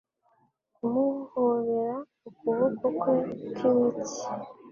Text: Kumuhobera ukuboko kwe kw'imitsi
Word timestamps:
Kumuhobera 0.75 1.95
ukuboko 2.27 2.85
kwe 2.99 3.15
kw'imitsi 3.57 4.23